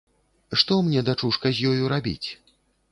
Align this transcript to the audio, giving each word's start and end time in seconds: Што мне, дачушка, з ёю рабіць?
Што 0.61 0.79
мне, 0.89 1.03
дачушка, 1.11 1.45
з 1.59 1.77
ёю 1.77 1.83
рабіць? 1.97 2.29